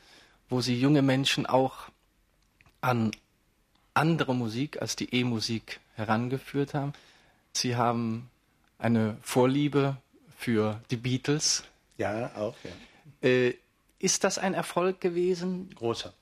wo 0.49 0.61
Sie 0.61 0.81
junge 0.81 1.03
Menschen 1.03 1.45
auch 1.45 1.89
an 2.81 3.11
andere 3.93 4.33
Musik 4.33 4.81
als 4.81 4.95
die 4.95 5.13
E-Musik 5.13 5.79
herangeführt 5.93 6.73
haben. 6.73 6.93
Sie 7.51 7.75
haben 7.75 8.31
eine 8.79 9.15
Vorliebe 9.21 9.97
für 10.35 10.81
die 10.89 10.97
Beatles. 10.97 11.63
Ja, 11.99 12.35
auch. 12.35 12.55
Ja. 12.63 13.29
Äh, 13.29 13.53
ist 13.99 14.23
das 14.23 14.39
ein 14.39 14.55
Erfolg 14.55 15.01
gewesen? 15.01 15.69
Großer. 15.75 16.13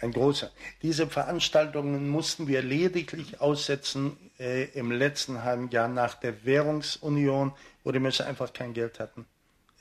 Ein 0.00 0.12
großer. 0.12 0.50
Diese 0.82 1.06
Veranstaltungen 1.06 2.08
mussten 2.08 2.48
wir 2.48 2.62
lediglich 2.62 3.40
aussetzen 3.40 4.16
äh, 4.38 4.64
im 4.70 4.90
letzten 4.90 5.44
halben 5.44 5.68
Jahr 5.70 5.88
nach 5.88 6.14
der 6.14 6.44
Währungsunion, 6.44 7.52
wo 7.84 7.92
die 7.92 7.98
Menschen 7.98 8.24
einfach 8.24 8.52
kein 8.52 8.72
Geld 8.72 8.98
hatten. 8.98 9.26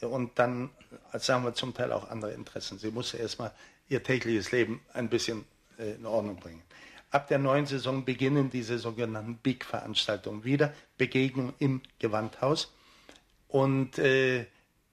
Und 0.01 0.37
dann, 0.37 0.69
sagen 1.13 1.43
wir, 1.43 1.53
zum 1.53 1.73
Teil 1.73 1.91
auch 1.91 2.09
andere 2.09 2.33
Interessen. 2.33 2.79
Sie 2.79 2.91
mussten 2.91 3.17
erstmal 3.17 3.51
ihr 3.87 4.03
tägliches 4.03 4.51
Leben 4.51 4.81
ein 4.93 5.09
bisschen 5.09 5.45
äh, 5.77 5.91
in 5.91 6.05
Ordnung 6.05 6.37
bringen. 6.37 6.61
Ab 7.11 7.27
der 7.27 7.39
neuen 7.39 7.65
Saison 7.65 8.05
beginnen 8.05 8.49
diese 8.49 8.77
sogenannten 8.77 9.37
Big-Veranstaltungen 9.37 10.43
wieder. 10.43 10.73
Begegnung 10.97 11.53
im 11.59 11.81
Gewandhaus. 11.97 12.71
Und 13.47 13.97
äh, 13.97 14.45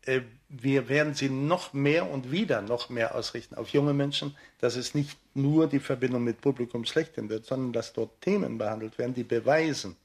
äh, 0.03 0.23
wir 0.49 0.89
werden 0.89 1.15
sie 1.15 1.29
noch 1.29 1.73
mehr 1.73 2.09
und 2.09 2.31
wieder 2.31 2.63
noch 2.63 2.89
mehr 2.89 3.15
ausrichten 3.15 3.57
auf 3.57 3.71
junge 3.71 3.93
Menschen, 3.93 4.37
dass 4.61 4.77
es 4.77 4.95
nicht 4.95 5.19
nur 5.35 5.67
die 5.67 5.81
Verbindung 5.81 6.23
mit 6.23 6.41
Publikum 6.41 6.85
schlechthin 6.85 7.29
wird, 7.29 7.47
sondern 7.47 7.73
dass 7.73 7.93
dort 7.93 8.21
Themen 8.21 8.59
behandelt 8.59 8.97
werden, 8.99 9.15
die 9.15 9.25
beweisen, 9.25 9.97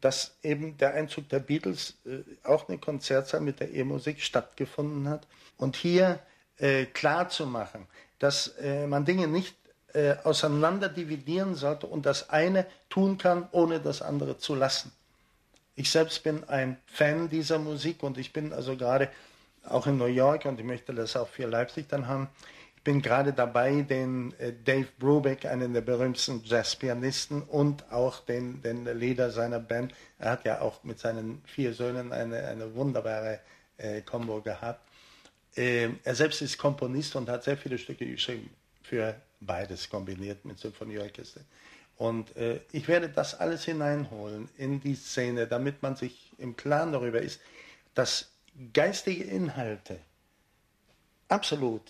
dass 0.00 0.36
eben 0.42 0.76
der 0.78 0.94
Einzug 0.94 1.28
der 1.28 1.40
Beatles 1.40 1.94
äh, 2.06 2.18
auch 2.46 2.68
eine 2.68 2.78
Konzertsaal 2.78 3.40
mit 3.40 3.60
der 3.60 3.72
E-Musik 3.72 4.20
stattgefunden 4.20 5.08
hat. 5.08 5.26
Und 5.58 5.76
hier 5.76 6.20
äh, 6.58 6.86
klar 6.86 7.28
zu 7.28 7.46
machen, 7.46 7.86
dass 8.18 8.48
äh, 8.58 8.86
man 8.86 9.04
Dinge 9.04 9.28
nicht 9.28 9.56
äh, 9.92 10.16
auseinander 10.24 10.88
dividieren 10.88 11.54
sollte 11.54 11.86
und 11.86 12.06
das 12.06 12.30
eine 12.30 12.66
tun 12.88 13.18
kann, 13.18 13.48
ohne 13.52 13.80
das 13.80 14.00
andere 14.00 14.38
zu 14.38 14.54
lassen. 14.54 14.92
Ich 15.74 15.90
selbst 15.90 16.22
bin 16.22 16.44
ein 16.44 16.78
Fan 16.86 17.28
dieser 17.28 17.58
Musik 17.58 18.02
und 18.02 18.16
ich 18.16 18.32
bin 18.32 18.54
also 18.54 18.76
gerade 18.76 19.10
auch 19.68 19.86
in 19.86 19.98
New 19.98 20.06
York 20.06 20.44
und 20.44 20.58
ich 20.58 20.66
möchte 20.66 20.94
das 20.94 21.16
auch 21.16 21.28
für 21.28 21.46
Leipzig 21.46 21.88
dann 21.88 22.06
haben. 22.06 22.28
Ich 22.76 22.82
bin 22.82 23.02
gerade 23.02 23.32
dabei, 23.32 23.82
den 23.82 24.32
äh, 24.38 24.52
Dave 24.64 24.88
Brubeck, 24.98 25.44
einen 25.44 25.74
der 25.74 25.80
berühmtesten 25.80 26.42
Jazzpianisten 26.44 27.42
und 27.42 27.90
auch 27.90 28.20
den, 28.20 28.62
den 28.62 28.84
Leader 28.84 29.30
seiner 29.30 29.58
Band, 29.58 29.92
er 30.18 30.30
hat 30.30 30.44
ja 30.44 30.60
auch 30.60 30.84
mit 30.84 30.98
seinen 30.98 31.42
vier 31.46 31.74
Söhnen 31.74 32.12
eine, 32.12 32.46
eine 32.46 32.74
wunderbare 32.74 33.40
äh, 33.78 34.02
Combo 34.02 34.40
gehabt. 34.40 34.80
Äh, 35.56 35.88
er 36.04 36.14
selbst 36.14 36.42
ist 36.42 36.58
Komponist 36.58 37.16
und 37.16 37.28
hat 37.28 37.42
sehr 37.44 37.56
viele 37.56 37.78
Stücke 37.78 38.06
geschrieben 38.06 38.50
für 38.82 39.16
beides 39.40 39.88
kombiniert 39.90 40.44
mit 40.44 40.58
Symphonieorchester. 40.58 41.40
Und 41.96 42.36
äh, 42.36 42.60
ich 42.72 42.86
werde 42.88 43.08
das 43.08 43.34
alles 43.34 43.64
hineinholen 43.64 44.48
in 44.58 44.80
die 44.80 44.94
Szene, 44.94 45.46
damit 45.46 45.82
man 45.82 45.96
sich 45.96 46.32
im 46.38 46.56
Klaren 46.56 46.92
darüber 46.92 47.20
ist, 47.20 47.40
dass 47.94 48.30
geistige 48.72 49.24
Inhalte 49.24 50.00
absolut 51.28 51.82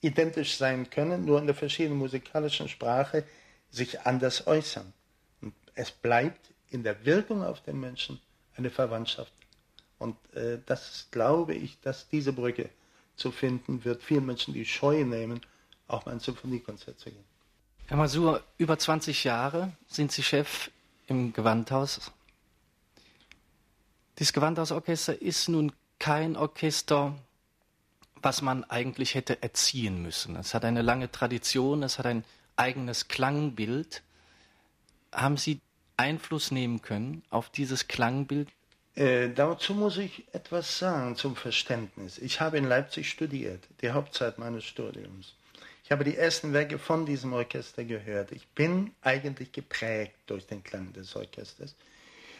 identisch 0.00 0.56
sein 0.56 0.88
können, 0.90 1.24
nur 1.24 1.38
in 1.38 1.46
der 1.46 1.54
verschiedenen 1.54 1.98
musikalischen 1.98 2.68
Sprache 2.68 3.24
sich 3.70 4.00
anders 4.00 4.46
äußern. 4.46 4.92
Und 5.40 5.54
es 5.74 5.90
bleibt 5.90 6.52
in 6.70 6.82
der 6.82 7.04
Wirkung 7.04 7.42
auf 7.42 7.62
den 7.62 7.80
Menschen 7.80 8.20
eine 8.56 8.70
Verwandtschaft. 8.70 9.32
Und 9.98 10.16
äh, 10.34 10.58
das 10.64 11.08
glaube 11.10 11.54
ich, 11.54 11.80
dass 11.80 12.08
diese 12.08 12.32
Brücke 12.32 12.70
zu 13.16 13.32
finden 13.32 13.84
wird, 13.84 14.02
vielen 14.02 14.26
Menschen 14.26 14.54
die 14.54 14.64
Scheu 14.64 15.04
nehmen, 15.04 15.40
auch 15.88 16.06
mal 16.06 16.12
ein 16.12 16.20
Symphoniekonzert 16.20 16.98
zu 17.00 17.10
gehen. 17.10 17.24
Herr 17.86 17.96
Masur, 17.96 18.42
über 18.58 18.78
20 18.78 19.24
Jahre 19.24 19.72
sind 19.88 20.12
Sie 20.12 20.22
Chef 20.22 20.70
im 21.06 21.32
Gewandhaus. 21.32 22.12
Das 24.16 24.32
Gewandhausorchester 24.32 25.20
ist 25.20 25.48
nun 25.48 25.72
kein 25.98 26.36
Orchester, 26.36 27.14
was 28.16 28.42
man 28.42 28.64
eigentlich 28.64 29.14
hätte 29.14 29.42
erziehen 29.42 30.02
müssen. 30.02 30.36
Es 30.36 30.54
hat 30.54 30.64
eine 30.64 30.82
lange 30.82 31.10
Tradition, 31.10 31.82
es 31.82 31.98
hat 31.98 32.06
ein 32.06 32.24
eigenes 32.56 33.08
Klangbild. 33.08 34.02
Haben 35.12 35.36
Sie 35.36 35.60
Einfluss 35.96 36.50
nehmen 36.50 36.82
können 36.82 37.22
auf 37.30 37.50
dieses 37.50 37.88
Klangbild? 37.88 38.48
Äh, 38.94 39.30
dazu 39.30 39.74
muss 39.74 39.96
ich 39.96 40.24
etwas 40.32 40.78
sagen 40.78 41.14
zum 41.14 41.36
Verständnis. 41.36 42.18
Ich 42.18 42.40
habe 42.40 42.58
in 42.58 42.64
Leipzig 42.64 43.08
studiert, 43.08 43.62
die 43.80 43.90
Hauptzeit 43.90 44.38
meines 44.38 44.64
Studiums. 44.64 45.34
Ich 45.84 45.92
habe 45.92 46.04
die 46.04 46.16
ersten 46.16 46.52
Werke 46.52 46.78
von 46.78 47.06
diesem 47.06 47.32
Orchester 47.32 47.84
gehört. 47.84 48.32
Ich 48.32 48.46
bin 48.48 48.92
eigentlich 49.00 49.52
geprägt 49.52 50.16
durch 50.26 50.46
den 50.46 50.62
Klang 50.62 50.92
des 50.92 51.14
Orchesters. 51.16 51.74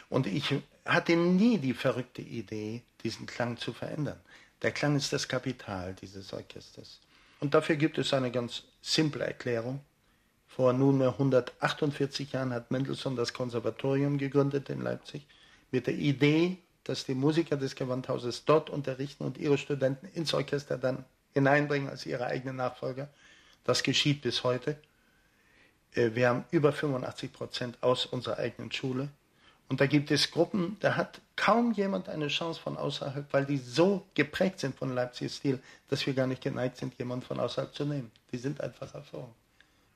Und 0.09 0.27
ich 0.27 0.55
hatte 0.85 1.17
nie 1.17 1.59
die 1.59 1.75
verrückte 1.75 2.23
Idee, 2.23 2.83
diesen 3.03 3.27
Klang 3.27 3.57
zu 3.57 3.73
verändern. 3.73 4.19
Der 4.63 4.73
Klang 4.73 4.97
ist 4.97 5.13
das 5.13 5.29
Kapital 5.29 5.95
dieses 5.95 6.33
Orchesters. 6.33 7.01
Und 7.41 7.55
dafür 7.55 7.77
gibt 7.77 7.99
es 7.99 8.13
eine 8.13 8.31
ganz 8.31 8.65
simple 8.83 9.25
Erklärung. 9.25 9.81
Vor 10.49 10.73
nunmehr 10.73 11.11
148 11.11 12.33
Jahren 12.33 12.53
hat 12.53 12.71
Mendelssohn 12.71 13.15
das 13.15 13.33
Konservatorium 13.33 14.19
gegründet 14.19 14.71
in 14.71 14.81
Leipzig 14.81 15.27
mit 15.71 15.87
der 15.87 15.95
Idee, 15.95 16.59
dass 16.85 17.05
die 17.05 17.15
Musiker 17.15 17.57
des 17.57 17.77
Gewandhauses 17.77 18.45
dort 18.45 18.71
unterrichten 18.71 19.25
und 19.25 19.39
ihre 19.39 19.59
Studenten 19.59 20.07
ins 20.07 20.33
Orchester 20.35 20.79
dann 20.79 21.05
hineinbringen 21.35 21.89
als 21.89 22.07
ihre 22.07 22.27
eigenen 22.27 22.57
Nachfolger. 22.57 23.09
Das 23.65 23.83
geschieht 23.83 24.23
bis 24.23 24.43
heute. 24.43 24.81
Äh, 25.95 26.11
wir 26.15 26.31
haben 26.31 26.45
über 26.51 26.73
85 26.73 27.33
Prozent 27.33 27.79
aus 27.83 28.07
unserer 28.07 28.39
eigenen 28.39 28.73
Schule. 28.73 29.11
Und 29.69 29.81
da 29.81 29.87
gibt 29.87 30.11
es 30.11 30.31
Gruppen, 30.31 30.77
da 30.81 30.97
hat 30.97 31.21
kaum 31.37 31.73
jemand 31.73 32.09
eine 32.09 32.29
Chance 32.29 32.59
von 32.61 32.77
außerhalb, 32.77 33.27
weil 33.33 33.45
die 33.45 33.59
so 33.59 34.07
geprägt 34.15 34.61
sind 34.61 34.77
von 34.77 34.95
Leipziger 34.95 35.31
Stil, 35.31 35.59
dass 35.89 36.07
wir 36.07 36.15
gar 36.15 36.27
nicht 36.27 36.43
geneigt 36.43 36.79
sind, 36.79 36.99
jemanden 36.99 37.27
von 37.27 37.39
außerhalb 37.39 37.75
zu 37.75 37.85
nehmen. 37.85 38.11
Die 38.33 38.39
sind 38.39 38.61
einfach 38.63 38.95
hervor. 38.95 39.29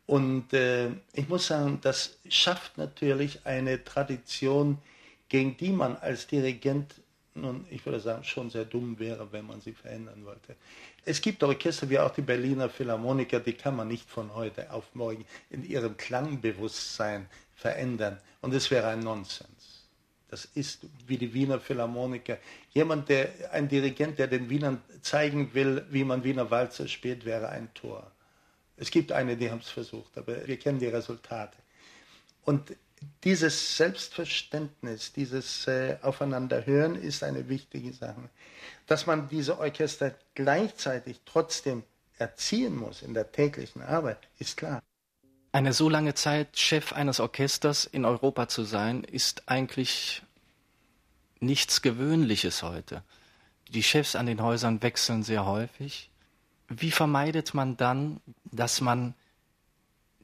Und 0.07 0.53
äh, 0.53 0.91
ich 1.15 1.29
muss 1.29 1.47
sagen, 1.47 1.79
das 1.81 2.19
schafft 2.29 2.77
natürlich 2.77 3.47
eine 3.47 3.83
Tradition, 3.83 4.79
gegen 5.29 5.57
die 5.57 5.71
man 5.71 5.97
als 5.97 6.27
Dirigent 6.27 6.95
nun, 7.35 7.65
ich 7.71 7.85
würde 7.87 8.01
sagen, 8.01 8.25
schon 8.25 8.51
sehr 8.51 8.65
dumm 8.65 8.99
wäre, 8.99 9.33
wenn 9.33 9.47
man 9.47 9.61
sie 9.61 9.73
verändern 9.73 10.25
wollte. 10.25 10.55
Es 11.05 11.21
gibt 11.21 11.43
Orchester 11.43 11.89
wie 11.89 11.99
auch 11.99 12.11
die 12.11 12.21
Berliner 12.21 12.69
Philharmoniker, 12.69 13.41
die 13.41 13.55
kann 13.55 13.75
man 13.75 13.89
nicht 13.89 14.09
von 14.09 14.35
heute 14.35 14.71
auf 14.71 14.95
morgen 14.95 15.25
in 15.49 15.65
ihrem 15.65 15.97
Klangbewusstsein 15.97 17.27
verändern. 17.55 18.19
Und 18.43 18.53
es 18.53 18.71
wäre 18.71 18.89
ein 18.89 19.01
Nonsens. 19.01 19.49
Das 20.33 20.47
ist 20.47 20.87
wie 21.07 21.19
die 21.19 21.35
Wiener 21.35 21.61
Philharmoniker. 21.61 22.39
Jemand, 22.73 23.11
der, 23.11 23.29
ein 23.53 23.69
Dirigent, 23.69 24.19
der 24.19 24.29
den 24.29 24.49
Wienern 24.49 24.81
zeigen 25.03 25.53
will, 25.53 25.85
wie 25.91 26.05
man 26.05 26.25
Wiener 26.25 26.51
Walzer 26.51 26.89
spielt, 26.89 27.27
wäre 27.27 27.51
ein 27.51 27.69
Tor. 27.75 28.11
Es 28.79 28.91
gibt 28.91 29.13
eine, 29.13 29.37
die 29.37 29.51
haben 29.51 29.59
es 29.59 29.69
versucht, 29.69 30.17
aber 30.17 30.47
wir 30.47 30.59
kennen 30.59 30.79
die 30.79 30.87
Resultate. 30.87 31.59
Und 32.47 32.75
dieses 33.25 33.77
Selbstverständnis, 33.77 35.13
dieses 35.13 35.67
äh, 35.67 35.99
Aufeinanderhören 36.01 36.95
ist 36.95 37.23
eine 37.23 37.51
wichtige 37.51 37.93
Sache. 37.93 38.31
Dass 38.87 39.07
man 39.07 39.29
diese 39.29 39.59
Orchester 39.59 40.15
gleichzeitig 40.35 41.21
trotzdem 41.27 41.83
erziehen 42.17 42.75
muss 42.75 43.03
in 43.03 43.13
der 43.13 43.31
täglichen 43.31 43.83
Arbeit, 43.83 44.29
ist 44.39 44.57
klar. 44.57 44.83
Eine 45.55 45.75
so 45.75 45.91
lange 45.91 46.15
Zeit 46.15 46.59
Chef 46.59 46.95
eines 46.95 47.21
Orchesters 47.21 47.85
in 47.85 48.07
Europa 48.07 48.49
zu 48.49 48.65
sein, 48.65 49.05
ist 49.05 49.51
eigentlich 49.51 50.23
nichts 51.41 51.83
Gewöhnliches 51.83 52.63
heute. 52.63 53.03
Die 53.69 53.83
Chefs 53.83 54.17
an 54.17 54.25
den 54.25 54.43
Häusern 54.43 54.83
wechseln 54.83 55.23
sehr 55.23 55.45
häufig. 55.45 56.11
Wie 56.69 56.91
vermeidet 56.91 57.53
man 57.53 57.77
dann, 57.77 58.21
dass 58.45 58.81
man 58.81 59.15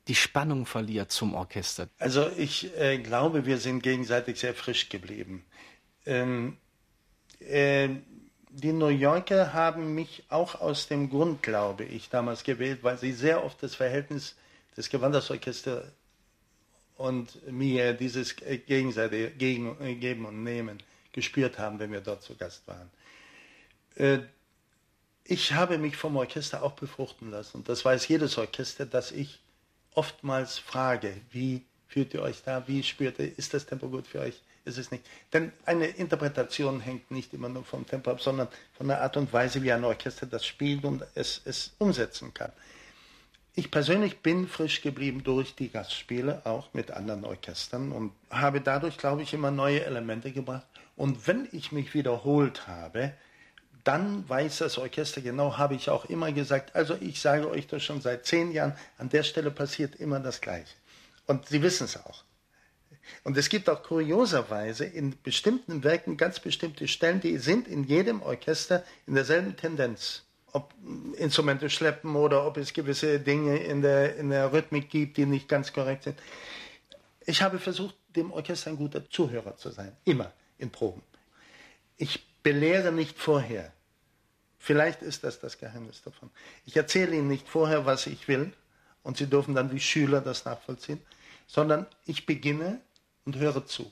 die 0.06 0.14
Spannung 0.14 0.64
verliert 0.64 1.12
zum 1.12 1.34
Orchester? 1.34 1.88
Also 1.98 2.30
ich 2.38 2.74
äh, 2.78 2.96
glaube, 2.96 3.44
wir 3.44 3.58
sind 3.58 3.82
gegenseitig 3.82 4.40
sehr 4.40 4.54
frisch 4.54 4.88
geblieben. 4.88 5.44
Ähm, 6.06 6.56
äh, 7.40 7.90
die 8.48 8.72
New 8.72 8.88
Yorker 8.88 9.52
haben 9.52 9.94
mich 9.94 10.24
auch 10.30 10.54
aus 10.62 10.88
dem 10.88 11.10
Grund, 11.10 11.42
glaube 11.42 11.84
ich, 11.84 12.08
damals 12.08 12.44
gewählt, 12.44 12.78
weil 12.82 12.96
sie 12.96 13.12
sehr 13.12 13.44
oft 13.44 13.62
das 13.62 13.74
Verhältnis 13.74 14.34
des 14.78 14.88
Gewandhausorchesters 14.88 15.84
und 16.96 17.50
mir 17.50 17.92
dieses 17.94 18.36
gegenseitige 18.36 19.30
Geben 19.30 20.24
und 20.24 20.44
Nehmen 20.44 20.78
gespürt 21.12 21.58
haben, 21.58 21.80
wenn 21.80 21.90
wir 21.90 22.00
dort 22.00 22.22
zu 22.22 22.36
Gast 22.36 22.66
waren. 22.68 22.88
Äh, 23.96 24.20
ich 25.24 25.52
habe 25.52 25.78
mich 25.78 25.96
vom 25.96 26.16
Orchester 26.16 26.62
auch 26.62 26.72
befruchten 26.72 27.30
lassen. 27.30 27.64
Das 27.64 27.84
weiß 27.84 28.06
jedes 28.08 28.38
Orchester, 28.38 28.86
dass 28.86 29.10
ich 29.10 29.40
oftmals 29.94 30.58
frage, 30.58 31.12
wie 31.32 31.64
fühlt 31.88 32.14
ihr 32.14 32.22
euch 32.22 32.42
da, 32.44 32.66
wie 32.68 32.82
spürt 32.84 33.18
ihr, 33.18 33.36
ist 33.36 33.52
das 33.54 33.66
Tempo 33.66 33.88
gut 33.88 34.06
für 34.06 34.20
euch, 34.20 34.40
ist 34.64 34.78
es 34.78 34.92
nicht. 34.92 35.04
Denn 35.32 35.52
eine 35.66 35.86
Interpretation 35.86 36.80
hängt 36.80 37.10
nicht 37.10 37.34
immer 37.34 37.48
nur 37.48 37.64
vom 37.64 37.84
Tempo 37.84 38.12
ab, 38.12 38.20
sondern 38.20 38.46
von 38.76 38.86
der 38.86 39.02
Art 39.02 39.16
und 39.16 39.32
Weise, 39.32 39.60
wie 39.62 39.72
ein 39.72 39.84
Orchester 39.84 40.26
das 40.26 40.46
spielt 40.46 40.84
und 40.84 41.04
es, 41.16 41.42
es 41.44 41.72
umsetzen 41.78 42.32
kann. 42.32 42.52
Ich 43.58 43.72
persönlich 43.72 44.20
bin 44.20 44.46
frisch 44.46 44.82
geblieben 44.82 45.24
durch 45.24 45.56
die 45.56 45.68
Gastspiele, 45.68 46.42
auch 46.44 46.72
mit 46.74 46.92
anderen 46.92 47.24
Orchestern 47.24 47.90
und 47.90 48.12
habe 48.30 48.60
dadurch, 48.60 48.98
glaube 48.98 49.22
ich, 49.22 49.34
immer 49.34 49.50
neue 49.50 49.84
Elemente 49.84 50.30
gebracht. 50.30 50.64
Und 50.94 51.26
wenn 51.26 51.48
ich 51.50 51.72
mich 51.72 51.92
wiederholt 51.92 52.68
habe, 52.68 53.14
dann 53.82 54.28
weiß 54.28 54.58
das 54.58 54.78
Orchester 54.78 55.22
genau, 55.22 55.58
habe 55.58 55.74
ich 55.74 55.90
auch 55.90 56.04
immer 56.04 56.30
gesagt. 56.30 56.76
Also 56.76 56.96
ich 57.00 57.20
sage 57.20 57.50
euch 57.50 57.66
das 57.66 57.82
schon 57.82 58.00
seit 58.00 58.26
zehn 58.26 58.52
Jahren, 58.52 58.76
an 58.96 59.08
der 59.08 59.24
Stelle 59.24 59.50
passiert 59.50 59.96
immer 59.96 60.20
das 60.20 60.40
Gleiche. 60.40 60.76
Und 61.26 61.48
sie 61.48 61.60
wissen 61.60 61.86
es 61.86 61.96
auch. 61.96 62.22
Und 63.24 63.36
es 63.36 63.48
gibt 63.48 63.68
auch 63.68 63.82
kurioserweise 63.82 64.84
in 64.84 65.20
bestimmten 65.20 65.82
Werken 65.82 66.16
ganz 66.16 66.38
bestimmte 66.38 66.86
Stellen, 66.86 67.20
die 67.20 67.38
sind 67.38 67.66
in 67.66 67.82
jedem 67.82 68.22
Orchester 68.22 68.84
in 69.08 69.16
derselben 69.16 69.56
Tendenz. 69.56 70.22
Ob 70.52 70.74
Instrumente 71.16 71.68
schleppen 71.68 72.16
oder 72.16 72.46
ob 72.46 72.56
es 72.56 72.72
gewisse 72.72 73.20
Dinge 73.20 73.58
in 73.58 73.82
der, 73.82 74.16
in 74.16 74.30
der 74.30 74.52
Rhythmik 74.52 74.88
gibt, 74.88 75.16
die 75.16 75.26
nicht 75.26 75.48
ganz 75.48 75.72
korrekt 75.72 76.04
sind. 76.04 76.18
Ich 77.26 77.42
habe 77.42 77.58
versucht, 77.58 77.94
dem 78.16 78.32
Orchester 78.32 78.70
ein 78.70 78.76
guter 78.76 79.08
Zuhörer 79.10 79.56
zu 79.56 79.70
sein. 79.70 79.96
Immer 80.04 80.32
in 80.58 80.70
Proben. 80.70 81.02
Ich 81.96 82.26
belehre 82.42 82.92
nicht 82.92 83.18
vorher. 83.18 83.72
Vielleicht 84.58 85.02
ist 85.02 85.24
das 85.24 85.38
das 85.40 85.58
Geheimnis 85.58 86.02
davon. 86.02 86.30
Ich 86.64 86.76
erzähle 86.76 87.16
Ihnen 87.16 87.28
nicht 87.28 87.48
vorher, 87.48 87.86
was 87.86 88.06
ich 88.06 88.28
will, 88.28 88.52
und 89.02 89.16
Sie 89.16 89.26
dürfen 89.26 89.54
dann 89.54 89.72
wie 89.72 89.80
Schüler 89.80 90.20
das 90.20 90.44
nachvollziehen, 90.44 91.00
sondern 91.46 91.86
ich 92.04 92.26
beginne 92.26 92.80
und 93.24 93.36
höre 93.36 93.64
zu. 93.66 93.90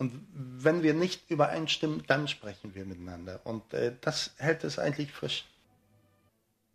Und 0.00 0.14
wenn 0.32 0.82
wir 0.82 0.94
nicht 0.94 1.30
übereinstimmen, 1.30 2.02
dann 2.06 2.26
sprechen 2.26 2.74
wir 2.74 2.86
miteinander. 2.86 3.40
Und 3.44 3.74
äh, 3.74 3.94
das 4.00 4.30
hält 4.38 4.64
es 4.64 4.78
eigentlich 4.78 5.12
frisch. 5.12 5.44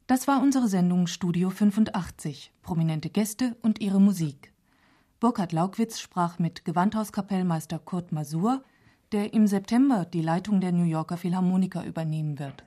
Das 0.06 0.28
war 0.28 0.44
unsere 0.44 0.68
Sendung 0.68 1.08
Studio 1.08 1.50
85, 1.50 2.52
prominente 2.62 3.10
Gäste 3.10 3.56
und 3.64 3.82
ihre 3.82 4.00
Musik. 4.00 4.54
Burkhard 5.20 5.54
Laukwitz 5.54 6.00
sprach 6.00 6.38
mit 6.38 6.66
Gewandhauskapellmeister 6.66 7.80
Kurt 7.80 8.12
Masur, 8.12 8.64
der 9.12 9.34
im 9.34 9.48
September 9.48 10.06
die 10.06 10.22
Leitung 10.22 10.62
der 10.62 10.72
New 10.72 10.84
Yorker 10.84 11.18
Philharmoniker 11.18 11.84
übernehmen 11.84 12.38
wird. 12.38 12.64